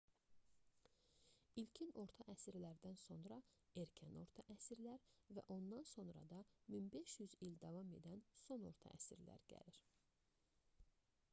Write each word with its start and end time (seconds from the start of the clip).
i̇lkin 1.63 1.89
orta 2.03 2.25
əsrlərdən 2.33 2.95
sonra 3.01 3.35
erkən 3.81 4.17
orta 4.21 4.45
əsrlər 4.53 5.03
və 5.37 5.43
ondan 5.57 5.85
sonra 5.91 6.23
da 6.31 6.39
1500 6.77 7.43
il 7.49 7.59
davam 7.65 7.93
edən 7.99 8.25
son 8.47 8.65
orta 8.71 8.95
əsrlər 8.97 9.45
gəlir 9.53 9.79